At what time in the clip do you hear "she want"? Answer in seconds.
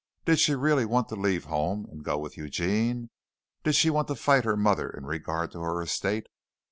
3.75-4.07